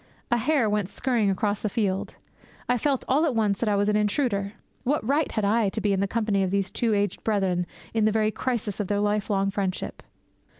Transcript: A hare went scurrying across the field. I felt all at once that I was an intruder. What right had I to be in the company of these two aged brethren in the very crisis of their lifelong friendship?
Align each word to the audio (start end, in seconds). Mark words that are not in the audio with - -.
A 0.31 0.37
hare 0.37 0.67
went 0.67 0.89
scurrying 0.89 1.29
across 1.29 1.61
the 1.61 1.69
field. 1.69 2.15
I 2.67 2.75
felt 2.79 3.05
all 3.07 3.23
at 3.23 3.35
once 3.35 3.59
that 3.59 3.69
I 3.69 3.75
was 3.75 3.87
an 3.87 3.95
intruder. 3.95 4.53
What 4.83 5.07
right 5.07 5.31
had 5.31 5.45
I 5.45 5.69
to 5.69 5.79
be 5.79 5.93
in 5.93 5.99
the 5.99 6.07
company 6.07 6.41
of 6.41 6.49
these 6.49 6.71
two 6.71 6.95
aged 6.95 7.23
brethren 7.23 7.67
in 7.93 8.05
the 8.05 8.11
very 8.11 8.31
crisis 8.31 8.79
of 8.79 8.87
their 8.87 8.99
lifelong 8.99 9.51
friendship? 9.51 10.01